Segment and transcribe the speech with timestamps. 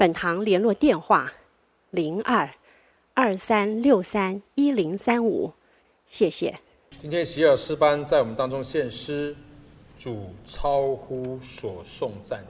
[0.00, 1.30] 本堂联络电话：
[1.90, 2.48] 零二
[3.12, 5.52] 二三六三一零三五，
[6.08, 6.58] 谢谢。
[6.98, 9.36] 今天喜尔诗班在我们当中献诗，
[9.98, 12.42] 主超乎所颂赞。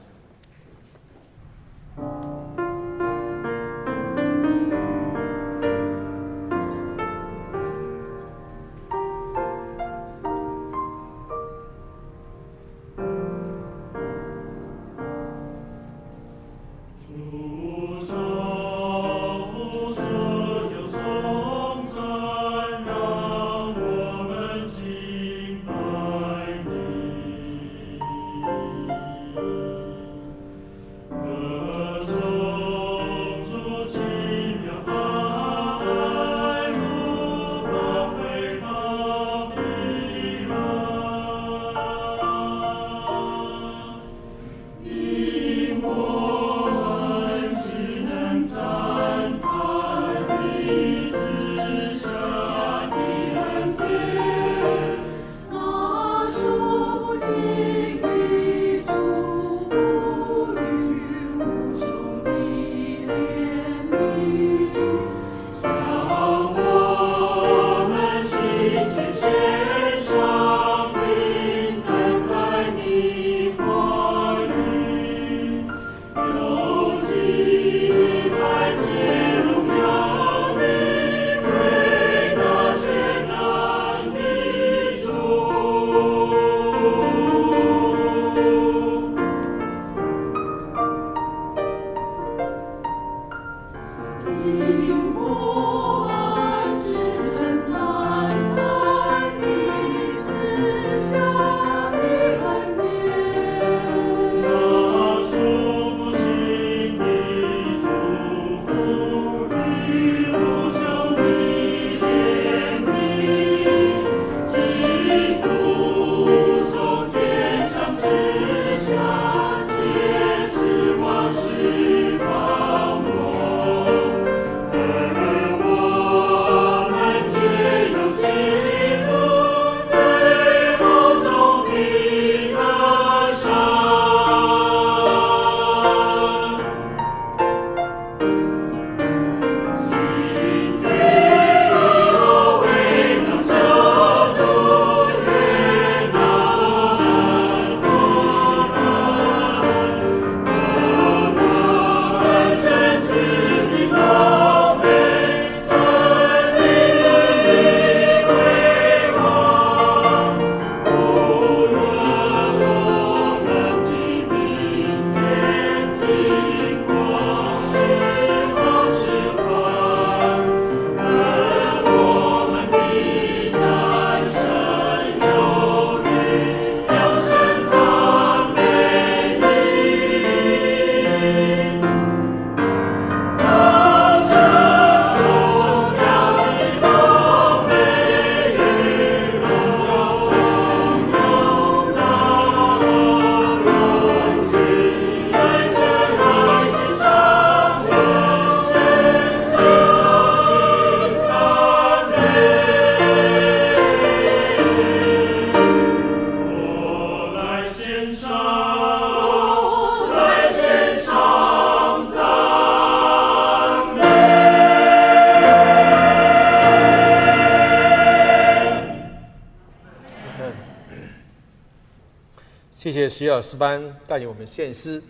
[223.41, 225.03] 老师班带领我们献诗。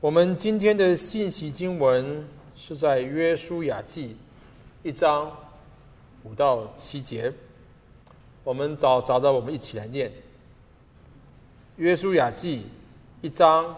[0.00, 2.26] 我们今天的信息经文
[2.56, 4.16] 是在约书亚记
[4.82, 5.30] 一章
[6.24, 7.32] 五到七节。
[8.42, 10.10] 我们找找到，我们一起来念。
[11.76, 12.66] 约书亚记
[13.20, 13.76] 一章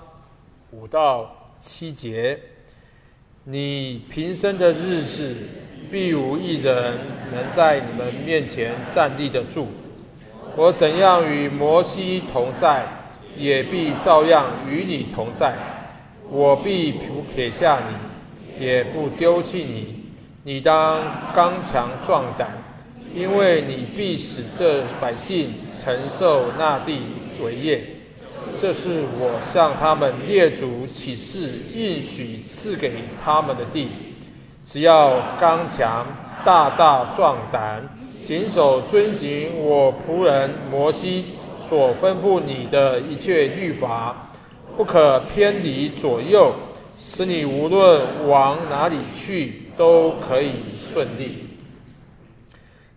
[0.70, 2.40] 五到七节：
[3.44, 5.36] 你平生的日子，
[5.90, 6.96] 必无一人
[7.30, 9.68] 能在你们面前站立得住。
[10.56, 12.86] 我怎样与摩西同在，
[13.38, 15.54] 也必照样与你同在。
[16.28, 20.04] 我必不撇下你，也不丢弃你。
[20.44, 21.00] 你当
[21.34, 22.62] 刚强壮胆，
[23.14, 27.00] 因为你必使这百姓承受那地
[27.42, 27.84] 为业。
[28.58, 32.92] 这是我向他们列祖起誓应许赐给
[33.22, 33.88] 他们的地。
[34.64, 36.06] 只要刚强
[36.44, 37.88] 大大壮胆，
[38.22, 41.24] 谨守遵行我仆人摩西
[41.68, 44.30] 所吩咐你的一切律法，
[44.74, 46.54] 不可偏离左右，
[46.98, 51.46] 使你无论往哪里去，都可以顺利。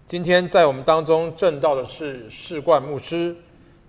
[0.08, 3.36] 今天在我们当中证道的是士冠牧师，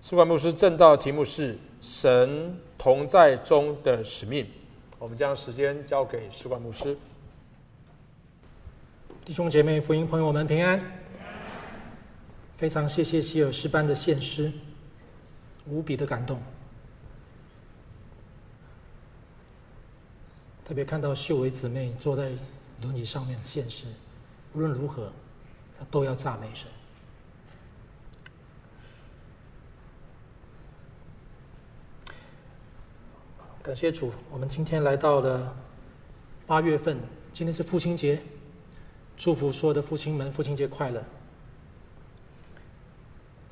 [0.01, 4.45] 士冠牧师证道的题目是“神同在中的使命”。
[4.99, 6.97] 我们将时间交给士冠牧师。
[9.23, 10.81] 弟兄姐妹、福音朋友们平安！
[12.57, 14.51] 非常谢谢希尔诗班的献诗，
[15.65, 16.41] 无比的感动。
[20.65, 22.31] 特别看到秀伟姊妹坐在。
[22.81, 23.85] 轮椅上面的现实，
[24.51, 25.09] 无论如何，
[25.79, 26.67] 她都要赞美神。
[33.61, 35.55] 感谢主，我们今天来到了
[36.45, 36.99] 八月份，
[37.31, 38.21] 今天是父亲节，
[39.15, 41.01] 祝福所有的父亲们父亲节快乐。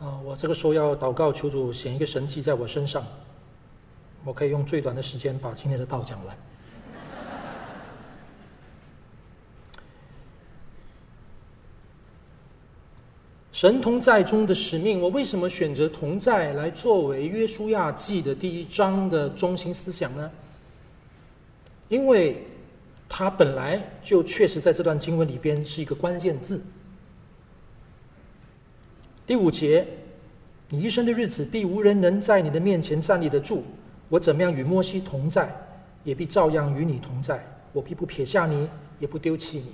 [0.01, 3.05] 啊，我这个时候要祷告，求主显一个神迹在我身上，
[4.25, 6.35] 我可以用最短的时间把今天的道讲完。
[13.53, 20.31] 神同在中的使命，我为什么选择同在来作为约书亚记的第一章的中心思想呢？
[21.89, 22.43] 因为
[23.07, 26.59] 它本来就确实在这段经文里边是一个关键字。
[29.31, 29.87] 第五节，
[30.67, 33.63] 你一生的日子必无人能在你的面前站立得住。
[34.09, 35.49] 我怎么样与摩西同在，
[36.03, 37.41] 也必照样与你同在。
[37.71, 38.67] 我必不撇下你，
[38.99, 39.71] 也不丢弃你。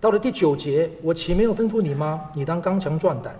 [0.00, 2.32] 到了第九节，我岂没有吩咐你吗？
[2.34, 3.36] 你当刚强壮胆，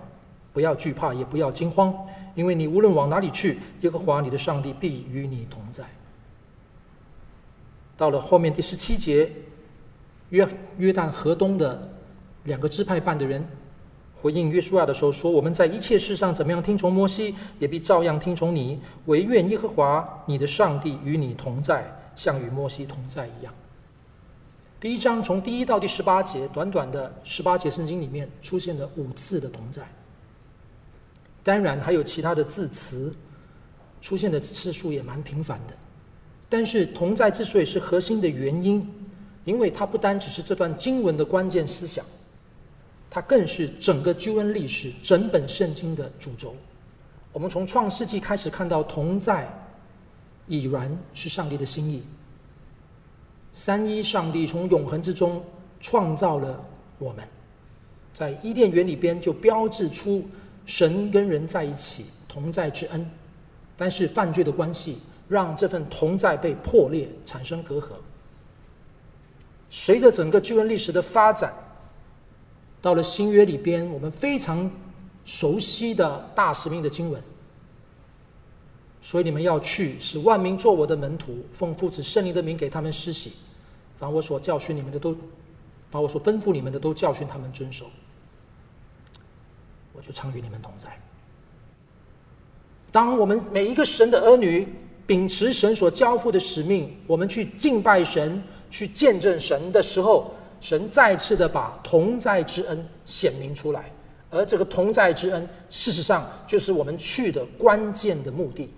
[0.53, 1.93] 不要惧怕，也不要惊慌，
[2.33, 5.83] 因为你无论往哪里去，耶和华你的上帝必与你同在。
[7.97, 9.29] 到了后面第十七节，
[10.29, 10.47] 约
[10.77, 11.89] 约旦河东的
[12.45, 13.45] 两个支派办的人
[14.21, 18.79] 回应约书亚的时候说：“我们在一切事上怎么样听从摩西，也必照样听从你。
[19.07, 21.83] 惟愿耶和华你的上帝与你同在，
[22.15, 23.51] 像与摩西同在一样。”
[24.79, 29.81] 第一章从第一到第十八节，短短的十八节圣经里面出现了五次的同在。
[31.43, 33.11] 当然还有其他的字词，
[34.01, 35.73] 出现的次数也蛮频繁的。
[36.47, 38.87] 但是同在之所以是核心的原因，
[39.45, 42.05] 因为它不单只是这段经文的关键思想，
[43.13, 46.55] 它更是整个救恩历史、整本圣经的主轴。
[47.33, 49.47] 我们从创世纪开始看到同在，
[50.47, 52.03] 已然是上帝的心意。
[53.51, 55.43] 三一上帝从永恒之中
[55.81, 56.63] 创造了
[56.99, 57.27] 我们，
[58.13, 60.25] 在伊甸园里边就标志出
[60.65, 63.05] 神跟人在一起同在之恩，
[63.75, 67.87] 但是犯罪的关系让这份同在被破裂，产生隔阂。
[69.69, 71.53] 随着整个救恩历史的发展，
[72.81, 74.69] 到了新约里边，我们非常
[75.23, 77.21] 熟悉的大使命的经文，
[79.01, 83.33] 所以你们要去，使万民做我的门徒，奉父子圣灵的名给他们施洗。
[83.99, 85.15] 把我所教训你们的都，
[85.91, 87.85] 把我所吩咐你们的都教训他们遵守，
[89.93, 90.89] 我就常与你们同在。
[92.91, 94.67] 当我们每一个神的儿女
[95.05, 103.91] 秉持神所交付的使命，我们去敬拜神、去见证神的时候，神再次的把同在之恩显明出来，
[104.29, 108.69] 而这个同在之恩，事实上就是我们去的关键的目的，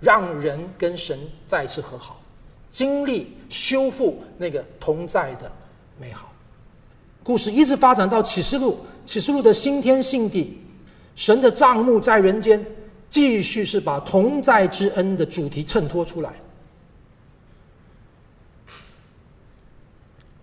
[0.00, 2.20] 让人跟神再次和好。
[2.70, 5.52] 经历修复那个同在的
[6.00, 6.32] 美好，
[7.22, 10.58] 故事一直发展到启示录，启示录的新天新地，
[11.14, 12.64] 神的帐幕在人间，
[13.08, 16.32] 继续是把同在之恩的主题衬托出来。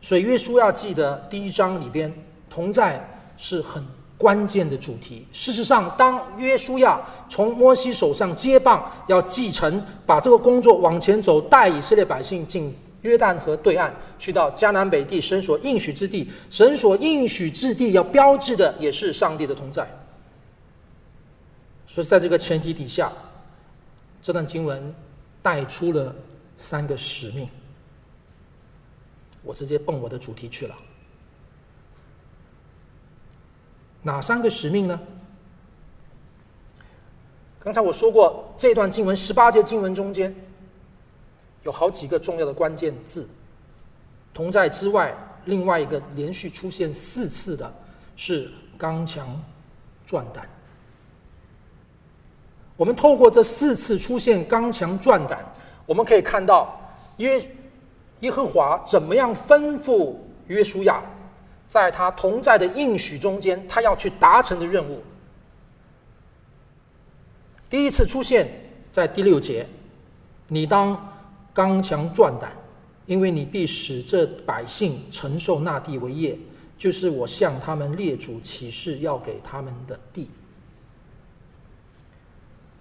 [0.04, 2.14] 所以约书亚记的第一章里边，
[2.48, 3.04] 同在
[3.38, 3.84] 是很。
[4.16, 5.28] 关键的主题。
[5.34, 16.32] 事实上，当约书亚从摩西手上接棒，要继承把这个工作往前走，带以色列百姓进约旦河对岸，去到迦南北地，神所应许之地。
[16.50, 19.86] 神所应许之地要标志的也是上帝的同在。
[21.86, 23.12] 所以，在这个前提底下，
[24.22, 24.94] 这段经文
[25.42, 26.16] 带出了
[26.56, 27.46] 三个使命。
[29.44, 30.76] 我直接蹦我的主题去了。
[34.02, 35.00] 哪三个使命呢？
[37.60, 40.36] 刚才我说过，这段经文十八节经文中间，
[41.64, 43.28] 有好几个重要的关键字。
[44.34, 47.74] 同在之外，另外一个连续出现四次的
[48.18, 49.42] 是刚强
[50.06, 50.50] 壮胆。
[52.76, 55.40] 我们透过这四次出现刚强壮胆，
[55.86, 56.78] 我们可以看到
[57.16, 57.50] 因为
[58.24, 60.16] 耶和华怎么样吩咐
[60.48, 61.04] 约书亚，
[61.68, 65.04] 在他同在的应许中间，他要去达成的任务。
[67.70, 68.48] 第一次出现
[68.94, 69.68] 在第六节，
[70.48, 70.98] 你当
[71.54, 72.54] 刚强壮胆，
[73.06, 76.40] 因为你必使这百姓承受那地为业，
[76.78, 80.30] 就是我向他们列祖起誓要给他们的地。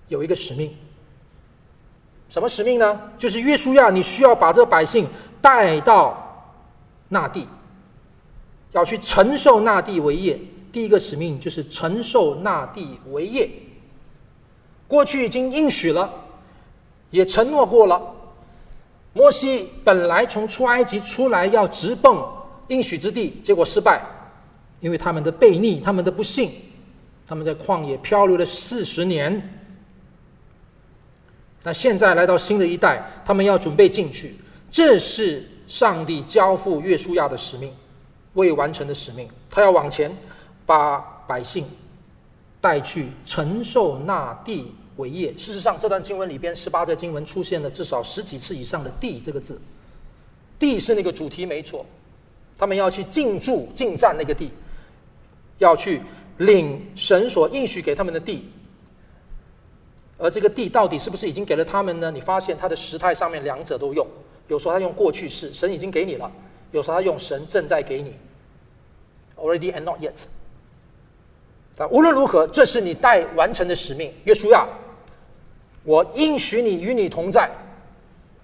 [0.06, 0.72] 有一个使命，
[2.28, 3.10] 什么使命呢？
[3.18, 5.08] 就是约书亚，你需要把这百姓
[5.42, 6.46] 带到
[7.08, 7.46] 那地，
[8.70, 10.40] 要去承受那地为业。
[10.72, 13.50] 第一个使命就是承受那地为业。
[14.88, 16.10] 过去已经应许了，
[17.10, 18.00] 也承诺过了。
[19.12, 22.10] 摩西本来从出埃及出来要直奔
[22.68, 24.02] 应许之地，结果失败，
[24.80, 26.50] 因为他们的悖逆，他们的不信，
[27.26, 29.50] 他们在旷野漂流了四十年。
[31.62, 34.34] 那现在来到新的一代，他们要准备进去，
[34.72, 37.70] 这是上帝交付约书亚的使命，
[38.32, 39.28] 未完成的使命。
[39.50, 40.10] 他要往前，
[40.64, 40.98] 把
[41.28, 41.66] 百姓
[42.58, 45.30] 带去承受那地为业。
[45.36, 49.60] 事实上，这段经文里边十八节经文出现了至少十几次以上的“地”这个字
[50.58, 51.84] ，“地”是那个主题没错。
[52.56, 54.50] 他们要去进驻、进占那个地，
[55.58, 56.00] 要去
[56.38, 58.50] 领神所应许给他们的地。
[60.16, 62.10] 而这个地到底是不是已经给了他们呢？
[62.10, 64.06] 你发现他的时态上面两者都用，
[64.48, 66.30] 有时候他用过去式，神已经给你了；
[66.70, 68.16] 有时候他用神正在给你
[69.36, 70.12] ，already and not yet。
[71.74, 74.12] 但无论如何，这是你待完成的使命。
[74.24, 74.66] 约书亚，
[75.84, 77.50] 我应许你与你同在，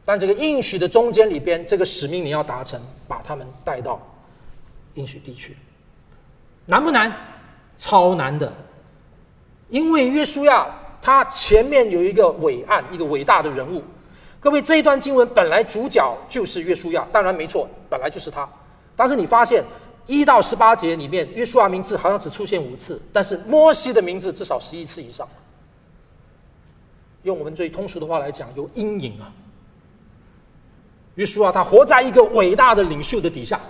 [0.05, 4.00] 但这个应许的中间里边，这个使命你要达成，把他们带到
[4.95, 5.57] 应许地区，
[6.67, 7.12] 难不难？
[7.76, 8.52] 超难的，
[9.69, 10.67] 因为约书亚。
[11.00, 13.85] 他前面有一个伟岸，一个伟大的人物。
[14.40, 18.49] 各位，这一段经文本来主角就是约书亚，当然没错，本来就是他。
[18.95, 19.64] 但是你发现
[20.07, 25.28] 一到十八节里面，约书亚名字好像只出现五次，但是摩西的名字至少十一次以上。
[27.25, 29.33] 用我们最通俗的话来讲，有阴影啊。
[31.16, 33.61] 约书亚他活在一个伟大的领袖的底下，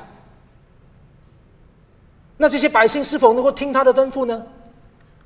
[2.37, 4.47] 那这些百姓是否能够听他的吩咐呢？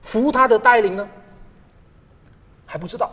[0.03, 1.09] 服他的带领呢？
[2.65, 3.11] 还不知道，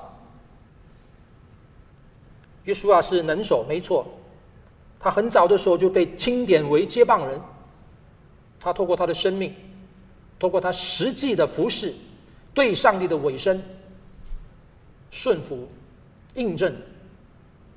[2.69, 4.05] 约书亚是能手，没错。
[4.99, 7.41] 他很早的时候就被钦点为接棒人。
[8.59, 9.55] 他透过他的生命，
[10.37, 11.95] 透过他实际的服侍，
[12.53, 13.59] 对上帝的委身、
[15.09, 15.67] 顺服、
[16.35, 16.71] 印证，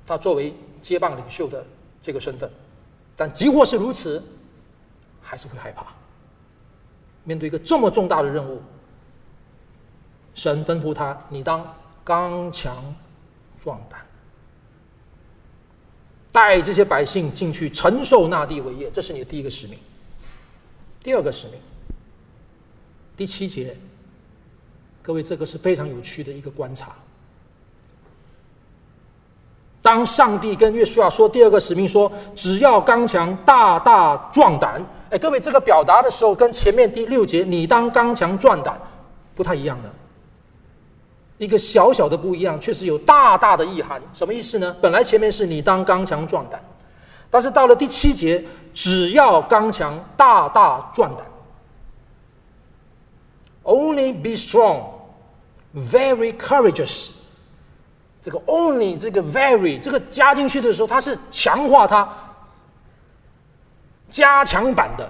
[0.05, 1.65] 他作为接棒领袖的
[1.99, 2.47] 这个身份。
[3.15, 4.23] 但即或是如此，
[5.23, 5.87] 还是会害怕。
[7.23, 8.61] 面对一个这么重大的任务。
[10.35, 11.65] 神吩咐他：“你当
[12.03, 12.75] 刚强
[13.59, 14.02] 壮胆，
[16.33, 19.77] 带这些百姓进去承受那地为业，这是你的第一个使命。
[21.01, 21.59] 第二个使命，
[23.15, 23.77] 第七节，
[25.03, 26.93] 各位，这个是非常有趣的一个观察。
[29.81, 38.81] 当上帝跟约书亚说第二个使命说，只要刚强大大壮胆，哎，各位，这个表达的时候跟前面第六节你当刚强壮胆
[39.35, 39.89] 不太一样的。”
[41.37, 44.01] 一个小小的不一样，确实有大大的意涵。
[44.13, 44.75] 什么意思呢？
[44.81, 46.63] 本来前面是你当刚强壮胆，
[47.29, 51.25] 但是到了第七节，只要刚强大大壮胆。
[53.63, 54.83] Only be strong,
[55.73, 57.11] very courageous。
[58.21, 62.07] 这个 only 这个 very 这个加进去的时候，它是强化它，
[64.09, 65.09] 加强版的，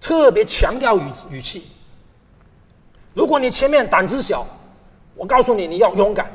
[0.00, 1.64] 特别强调语语气。
[3.14, 4.46] 如果你前面胆子小，
[5.14, 6.30] 我告诉你，你要勇敢。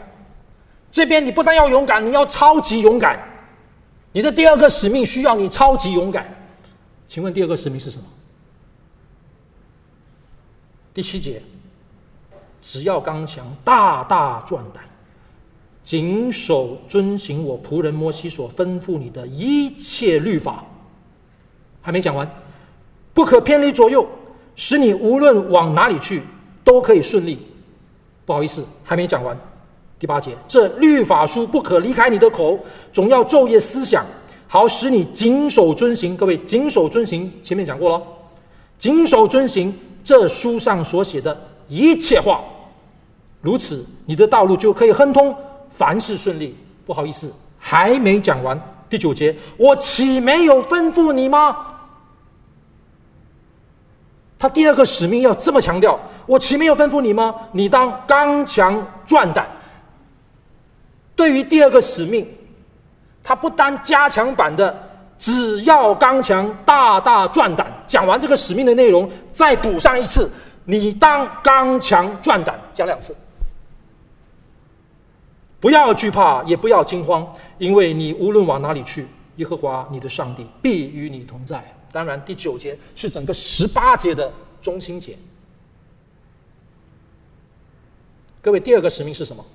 [0.92, 3.20] 这边你不但要勇敢，你要超级勇敢。
[4.12, 6.26] 你的第二个使命需要你超级勇敢。
[7.08, 8.04] 请问第二个使命是什么？
[10.94, 11.42] 第七节，
[12.62, 14.84] 只要刚强，大大壮胆，
[15.84, 20.64] 谨守遵行我仆人摩西所吩咐你的一切律法。
[21.82, 22.30] 还没讲完，
[23.14, 24.08] 不可偏离左右，
[24.56, 26.24] 使你无论往哪里去。
[26.70, 27.40] 都可以顺利，
[28.28, 29.36] 不好意思，还没讲完。
[29.98, 32.60] 第八节，这律法书不可离开你的口，
[32.94, 34.06] 总要昼夜思想，
[34.48, 36.16] 好使你谨守遵行。
[36.16, 38.04] 各位，谨守遵行，前面讲过了，
[38.78, 41.36] 谨守遵行这书上所写的
[41.68, 42.40] 一切话，
[43.42, 45.36] 如此你的道路就可以亨通，
[45.72, 46.56] 凡事顺利。
[46.86, 48.62] 不好意思，还没讲完。
[48.92, 51.66] 第九节，我岂没有吩咐你吗？
[54.38, 56.00] 他第二个使命要这么强调：
[56.30, 57.34] 我岂没有吩咐你吗？
[57.52, 59.48] 你当刚强壮胆。
[61.16, 62.24] 对于第二个使命，
[63.24, 64.78] 他不单加强版的，
[65.18, 67.66] 只要刚强，大大壮胆。
[67.88, 70.30] 讲完这个使命的内容，再补上一次：
[70.66, 73.16] 你当刚强壮胆，讲两次。
[75.60, 79.08] 不要惧怕，也不要惊慌，因为你无论往哪里去，
[79.38, 81.64] 耶和华你的上帝必与你同在。
[81.92, 84.32] 当然，第九节是整个十八节的
[84.62, 85.18] 中心节。
[88.42, 89.46] 各位，第二个使命是什么？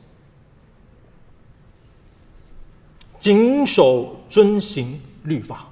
[3.19, 5.67] 谨守遵行律法。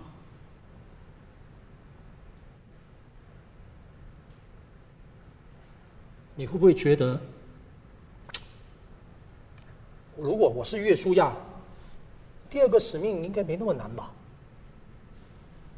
[6.35, 7.21] 你会不会觉得？
[10.17, 11.31] 如果我是约书亚，
[12.49, 14.11] 第二个使命应该没那么难吧？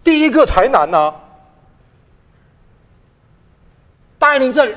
[0.04, 1.20] 第一个才难呢、啊！
[4.18, 4.76] 带领这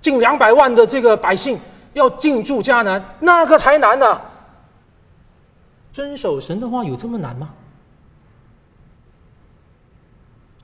[0.00, 1.58] 近两百万的这个百姓
[1.94, 4.20] 要进驻迦南，那个才难呢、
[5.92, 7.54] 遵守神的话有这么难吗？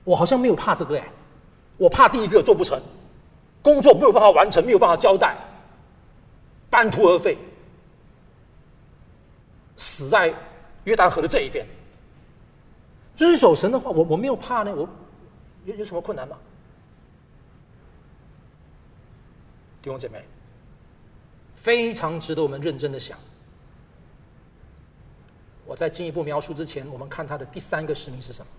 [0.03, 1.07] 我好像没有怕这个哎，
[1.77, 2.81] 我怕第一个做不成，
[3.61, 5.35] 工作没有办法完成，没有办法交代，
[6.69, 7.37] 半途而废。
[9.77, 10.33] 死在
[10.83, 11.65] 约旦河的这一边，
[13.15, 14.87] 遵守神的话，我我没有怕呢，我
[15.65, 16.35] 有有什么困难吗？
[19.81, 20.23] 弟兄姐妹，
[21.61, 23.17] 非常值得我们认真的想。
[25.65, 28.51] 我在进一步描述之前，我们看他的第三个使命是什么？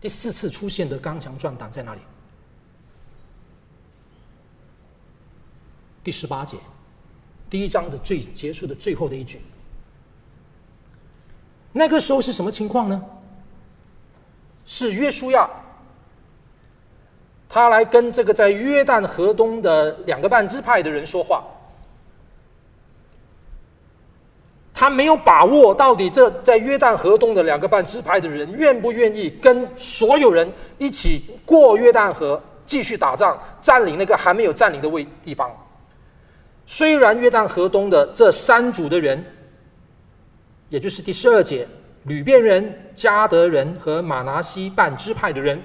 [0.00, 2.00] 第四次出现的刚强壮胆在哪里？
[6.02, 6.56] 第十八节。
[7.50, 9.40] 第一章的最结束的最后的一句，
[11.72, 13.04] 那个时候是什么情况呢？
[14.66, 15.48] 是约书亚，
[17.54, 21.44] 他来跟这个在约旦河东的两个半支派的人说话，
[24.74, 35.48] 他没有把握到底这在约旦河东的两个半支派的人愿不愿意跟所有人一起过约旦河，继续打仗，占领那个还没有占领的位地方。
[36.66, 39.24] 虽然约旦河东的这三组的人，
[40.70, 41.68] 也就是第十二节，
[42.02, 45.62] 流便人、加得人和马拿西半支派的人，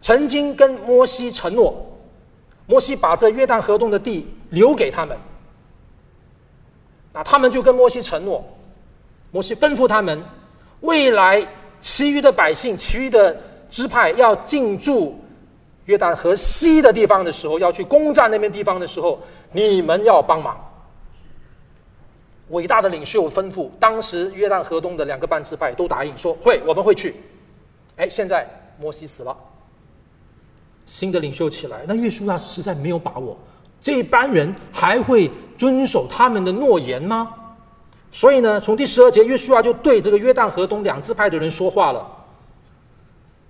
[0.00, 1.74] 曾经跟摩西承诺，
[2.66, 5.16] 摩西把这约旦河东的地留给他们，
[7.12, 8.44] 那他们就跟摩西承诺，
[9.30, 10.22] 摩西吩咐他们，
[10.80, 11.46] 未来
[11.80, 13.36] 其余的百姓、其余的
[13.70, 15.18] 支派要进驻
[15.86, 19.18] 约旦河西的地方的时候，要去攻占那边地方的时候。
[19.50, 20.62] 你们要帮忙。
[22.50, 27.16] 伟大的领袖吩咐，当时约旦河东的两个半支派都答应说会，我们会去。
[27.96, 28.46] 哎，现在
[28.78, 29.34] 摩西死了，
[30.90, 33.36] 新的领袖起来，那约书亚实在没有把握，
[33.78, 37.30] 这班人还会遵守他们的诺言吗？
[38.10, 42.10] 所以呢，从第十二节，约书亚就对这个约旦河东两支派的人说话了，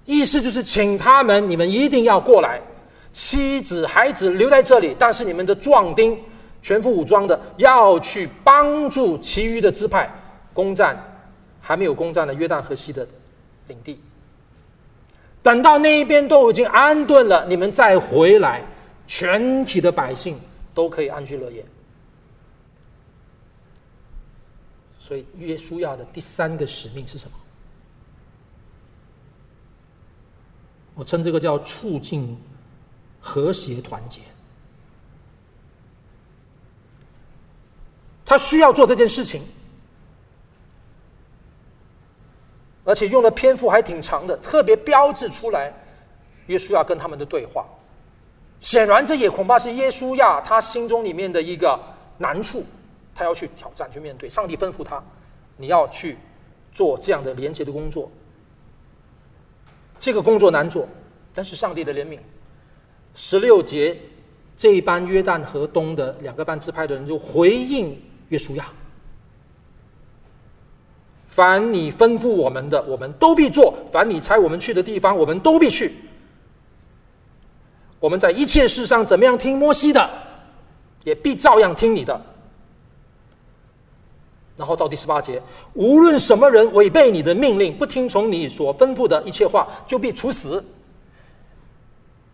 [0.04, 2.60] 意思就是请他们，你们一定要过来。
[3.12, 6.18] 妻子、孩子留在这里，但是你们的壮丁
[6.60, 10.12] 全副武装的要去帮助其余的支派
[10.52, 10.96] 攻占
[11.60, 13.06] 还没有攻占的约旦河西的
[13.68, 13.98] 领地。
[15.48, 18.62] 等到那一边都已经安顿了，你们再回来，
[19.06, 20.38] 全体的百姓
[20.74, 21.64] 都可以安居乐业。
[24.98, 27.36] 所以，约书亚的第三个使命是什么？
[30.94, 32.36] 我称这个叫促进。
[33.20, 34.20] 和谐团结，
[38.24, 39.42] 他需要做这件事情，
[42.88, 45.70] 而且用的篇幅还挺长的，特别标志出来，
[46.46, 47.66] 约书亚跟他们的对话。
[48.62, 51.78] 显然，这也恐怕是耶书亚他心中里面的一个
[52.16, 52.64] 难处，
[53.14, 54.26] 他要去挑战、去面对。
[54.26, 55.04] 上帝吩咐他，
[55.58, 56.16] 你要去
[56.72, 58.10] 做这样的连接的工作。
[60.00, 60.88] 这个工作难做，
[61.34, 62.18] 但是上帝的怜悯。
[63.14, 63.94] 十六节，
[64.56, 68.72] 这一班约旦河东的两个半支派的人就回应约书亚
[71.38, 75.94] ：“凡你吩咐我们的，我们都必做；凡你差我们去的地方，我们都必去。
[78.00, 80.10] 我们在一切事上怎么样听摩西的，
[81.04, 82.20] 也必照样听你的。”
[84.58, 85.40] 然后到第十八节，
[85.74, 90.64] 无论什么人违背你的命令，不听从你所吩咐的一切话，就必处死。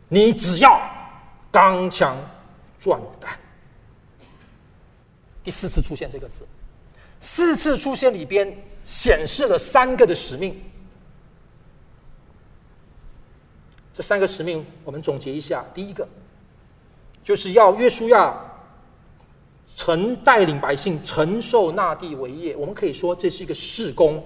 [0.08, 0.80] 你只要
[1.52, 2.16] 刚强
[2.80, 3.38] 壮胆。
[5.42, 6.46] 第四次出现这个字，
[7.24, 10.54] 四次出现里边显示了三个的使命。
[13.94, 16.06] 这三个使命，我们总结一下：第一个，
[17.24, 18.38] 就是要约书亚
[19.74, 22.54] 承带领百姓承受那地为业。
[22.56, 24.22] 我们可以说，这是一个事工，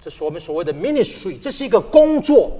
[0.00, 2.56] 这是我们所谓的 ministry，这是一个工作。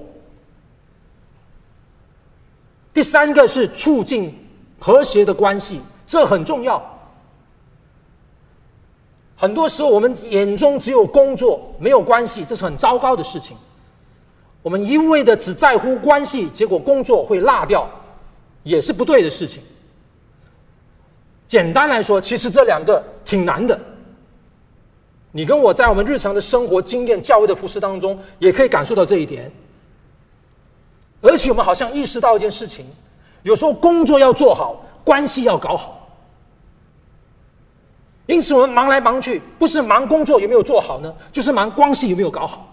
[2.93, 4.31] 第三个是促进
[4.77, 6.98] 和谐的关系，这很重要。
[9.39, 13.55] 很多时候，我们眼中只有工作，没有关系，这是很糟糕的事情。
[14.61, 17.89] 我们一味的只在乎关系，结果工作会落掉，
[18.63, 19.63] 也是不对的事情。
[21.47, 23.79] 简单来说，其实这两个挺难的。
[25.31, 29.49] 你跟我在我们日常的生活经验、教会的服事当中，也可以感受到这一点。
[31.21, 32.85] 而且我们好像意识到一件事情：
[33.43, 35.95] 有时候工作要做好，关系要搞好。
[38.29, 42.63] 因此，我们忙来忙去，不是忙工作有没有做好呢，就是忙关系有没有搞好。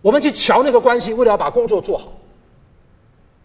[0.00, 2.08] 我们去瞧那个关系，为了要把工作做好。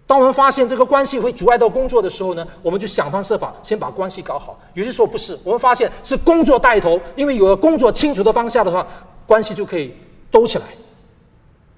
[0.07, 4.57] 当我们发现这个关系会阻碍到工作的时候呢，我们就想方设法先把关系搞好。
[4.75, 8.87] 有些时候不是，我们发现是工作带头，因为有了工作清楚的方向的话，
[9.27, 9.93] 关系就可以
[10.31, 10.63] 兜起来。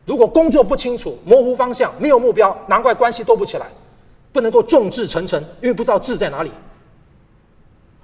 [0.06, 3.66] 如果工作不清楚、模糊方向、没有目标，难怪关系兜不起来，
[4.32, 6.52] 不能够众志成城，因为不知道志在哪里。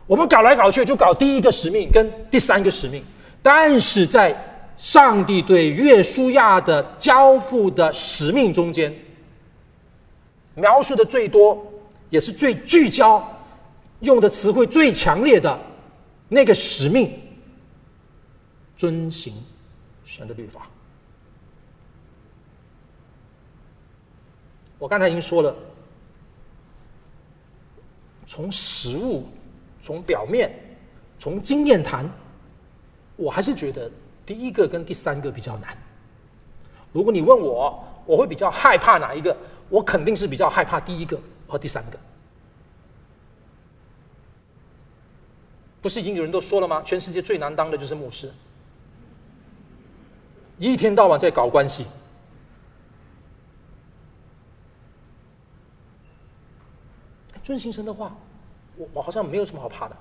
[0.08, 3.04] 我们搞来搞去就搞第一个使命跟第三个使命，
[3.42, 4.50] 但是在。
[4.76, 8.94] 上帝对约书亚的交付的使命中间，
[10.56, 11.66] 描述的最多，
[12.10, 13.24] 也是最聚焦，
[14.02, 15.58] 用的词汇最强烈的
[16.28, 17.18] 那个使命，
[18.76, 19.34] 遵行
[20.04, 20.68] 神的律法。
[24.80, 25.56] 我刚才已经说了，
[28.28, 29.26] 从实物、
[29.84, 30.52] 从表面、
[31.20, 32.10] 从经验谈，
[33.18, 33.92] 我还是觉得。
[34.26, 35.78] 第一个跟第三个比较难。
[36.94, 39.36] 如果你问我，我会比较害怕哪一个？
[39.68, 42.00] 我肯定是比较害怕第一个和第三个。
[45.82, 46.82] 不是已经有人都说了吗？
[46.84, 48.32] 全世界最难当的就是牧师，
[50.58, 51.86] 一天到晚在搞关系。
[57.44, 58.16] 遵行神的话，
[58.76, 59.98] 我我好像没有什么好怕的。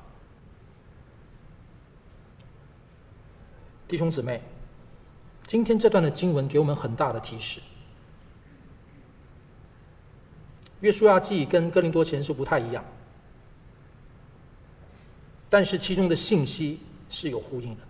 [3.89, 4.41] 弟兄姊妹，
[5.47, 7.61] 今天这段的经文给我们很大的提示。
[10.81, 12.85] 约书亚记跟哥林多前书不太一样，
[15.49, 17.83] 但是其中的信息是有呼应的。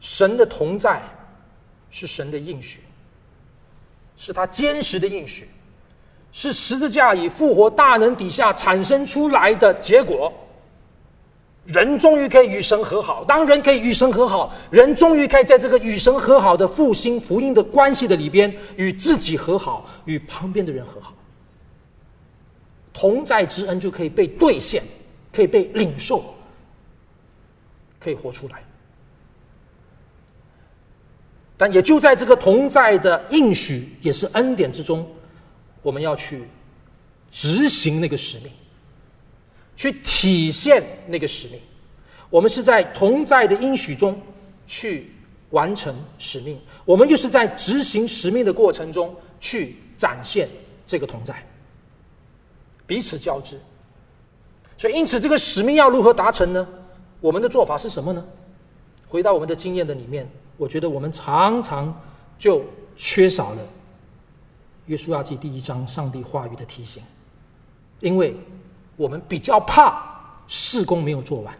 [0.00, 1.02] 神的同在
[1.90, 2.82] 是神的应许，
[4.16, 5.48] 是他坚实的应许，
[6.38, 10.30] 是十字架以复活大能底下产生出来的结果。
[11.64, 13.24] 人终于可以与神和好。
[13.24, 21.14] 当人可以与神和好，人终于可以在这个与神和好的复兴福音的关系的里边，与自己和好，与旁边的人和好。
[22.92, 24.82] 同在之恩就可以被兑现，
[25.32, 26.22] 可以被领受，
[27.98, 28.62] 可以活出来。
[31.56, 35.10] 但也就在这个同在的应许，也是恩典之中，
[35.86, 36.42] 我们要去
[37.30, 38.50] 执行那个使命。
[39.76, 41.60] 去体现那个使命，
[42.28, 44.20] 我们是在同在的应许中
[44.66, 45.12] 去
[45.50, 50.48] 完成使命，我们就是在执行使命的过程中去展现
[50.86, 51.46] 这个同在，
[52.86, 53.60] 彼此交织。
[54.78, 56.66] 所以，因此这个使命要如何达成呢？
[57.20, 58.24] 我们的做法是什么呢？
[59.06, 61.94] 回到我们的经验的里面，我觉得我们常常
[62.38, 62.64] 就
[62.96, 63.62] 缺少了
[64.86, 67.02] 《约书亚记》第一章上帝话语的提醒，
[68.00, 68.36] 因为。
[68.98, 70.02] 我们比较怕
[70.46, 71.54] 事工没有做完，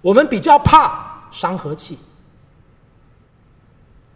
[0.00, 1.98] 我们比较怕伤和气。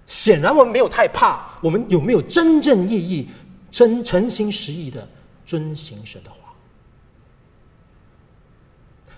[0.07, 1.45] 显然，我们没有太怕。
[1.61, 3.29] 我们有没有真正意义、
[3.69, 5.09] 真诚心实意的
[5.45, 6.55] 遵行神的话？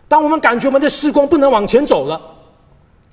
[0.08, 2.33] 当我们感觉我们的事工不能往前走了，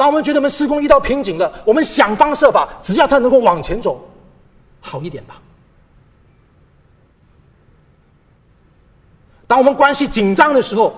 [0.01, 4.03] 当我们觉得我们施工遇到瓶颈了，我们想方设法，只要他能够往前走，
[4.79, 5.39] 好一点吧。
[9.45, 10.91] 当我们关系紧张的时候，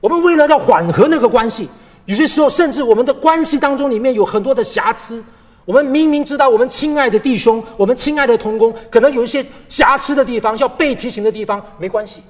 [0.00, 1.68] 我们为了要缓和那个关系，
[2.06, 5.22] 有些时候甚至我们的关系当中里面有很多的瑕疵。
[5.64, 12.20] 我们明明知道我们亲爱的弟兄、我们亲爱的同工可能有一些瑕疵的地方，要被提醒的地方，没关系。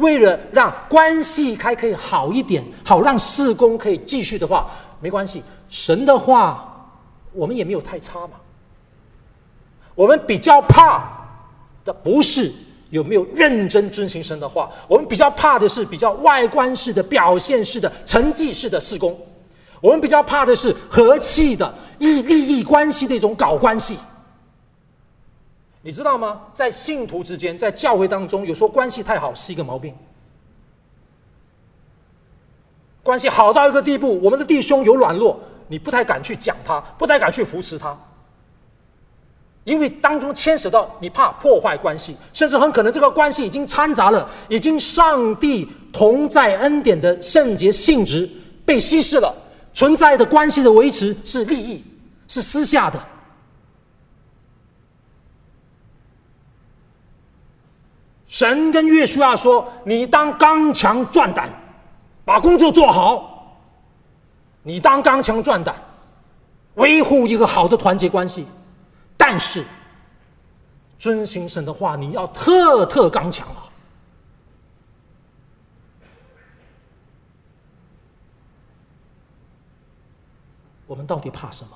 [0.00, 4.68] 为了让关系还可以好一点，好让事工可以继续的话，
[5.00, 5.42] 没关系。
[5.68, 6.90] 神的话，
[7.32, 8.32] 我们也没有太差嘛。
[9.94, 11.04] 我们比较怕
[11.84, 12.52] 的不是。
[12.90, 14.68] 有没有认真遵行神的话。
[14.88, 19.16] 我们比较怕的是比较外观式的、表现式的、成绩式的事工。
[19.80, 23.96] 我们比较怕的是和气的、以利益关系的一种搞关系。
[25.82, 26.42] 你知道吗？
[26.54, 29.94] 在信徒之间，在教会当中，有时候关系太好是一个毛病。
[33.02, 37.98] 关系好到一个地步，我们的弟兄有软弱，你不太敢去讲他，不太敢去扶持他，
[39.64, 48.30] 因为当中牵扯到你怕破坏关系，甚至很可能这个关系已经掺杂了，已经上帝同在恩典的圣洁性质
[48.66, 49.34] 被稀释了，
[49.72, 51.82] 存在的关系的维持是利益，
[52.28, 53.02] 是私下的。
[58.30, 61.50] 神跟约书亚说：“你当刚强壮胆，
[62.24, 63.58] 把工作做好。
[64.62, 65.74] 你当刚强壮胆，
[66.74, 68.46] 维护一个好的团结关系。
[69.16, 69.66] 但是，
[70.96, 73.66] 遵行神的话，你要特特刚强啊！
[80.86, 81.70] 我们到底怕什么？”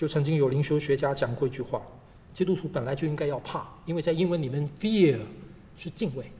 [0.00, 1.82] 就曾经有灵修学家讲过一句话：
[2.32, 5.20] 基督徒本来就应该要怕，因为在英文里面，fear
[5.76, 6.32] 是敬畏。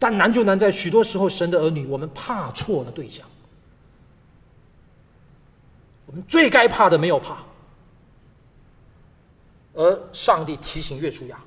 [0.00, 3.24] 但难就难在许多时候，神的儿女我们怕错了对象。
[6.06, 7.44] 我们最该怕的没有怕，
[9.74, 11.40] 而上帝提醒约书亚，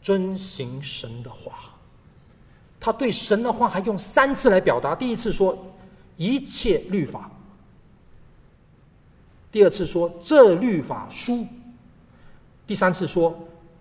[0.00, 1.74] 遵行神的话。
[2.80, 5.54] 他对神的话还用三次来表达，第一次说。
[6.22, 7.28] 一切律法。
[9.50, 11.44] 第二次说这律法书，
[12.64, 13.36] 第三次说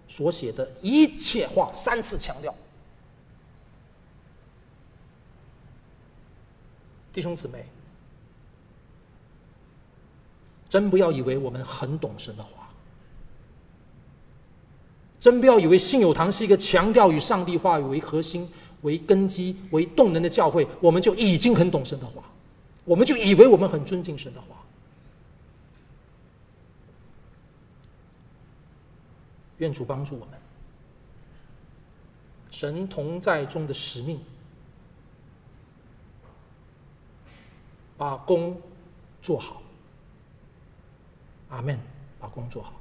[0.07, 2.53] 所写的一切话，三次强调。
[7.13, 7.63] 弟兄姊妹，
[10.67, 12.69] 真不要以为我们很懂神的话，
[15.19, 18.49] 真不要以为信友堂是一个强调以上帝话语为核心、
[18.81, 22.23] 为根基、为动能的教会，我们就已经很懂神的话。
[22.83, 24.57] 我们就以为我们很尊敬神的话，
[29.57, 30.39] 愿主帮助我们。
[32.49, 34.19] 神同在中的使命，
[37.97, 38.59] 把工
[39.21, 39.61] 做好。
[41.49, 41.79] 阿门。
[42.21, 42.73] 把工做好，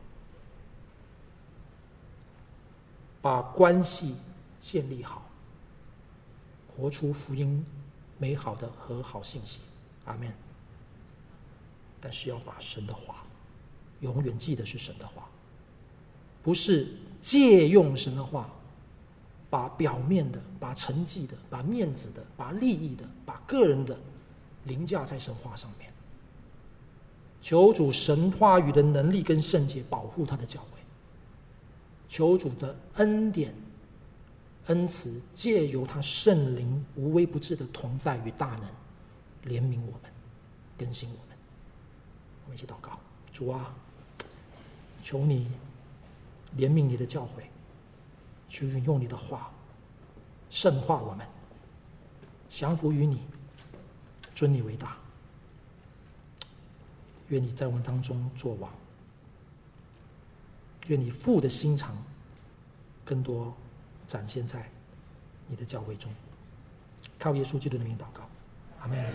[3.22, 4.16] 把关系
[4.60, 5.29] 建立好，
[6.80, 7.64] 活出福音
[8.16, 9.58] 美好的和好信息。
[10.06, 10.32] 阿门。
[12.00, 13.22] 但是要把神的话
[14.00, 15.28] 永远记得是神的话，
[16.42, 16.88] 不是
[17.20, 18.48] 借用神的话，
[19.50, 23.98] 把表面的、把成绩的、把面子的、把利益的、把个人的
[24.64, 25.92] 凌驾在神话上面。
[27.42, 30.66] 求主神话语的能力跟圣洁保护他的教会。
[32.08, 33.54] 求主的恩典、
[34.66, 38.64] 恩慈借由他圣灵无微不至的同在与大能。
[39.46, 40.12] 怜悯我们，
[40.77, 41.37] 更新我们，
[42.44, 43.01] 我们一起祷告：
[43.33, 43.75] 主啊，
[45.03, 45.51] 求你
[46.57, 47.44] 怜悯你的教诲，
[48.49, 49.51] 去运用你的话
[50.51, 51.27] 圣化我们，
[52.51, 53.23] 降服于你，
[54.35, 54.96] 尊你为大。
[57.29, 58.70] 愿你在我们当中作王，
[60.88, 61.96] 愿你父的心肠
[63.07, 63.55] 更多
[64.11, 64.68] 展现在
[65.46, 66.11] 你的教会中，
[67.16, 68.29] 靠耶稣基督的名祷告。
[68.81, 69.14] 阿门。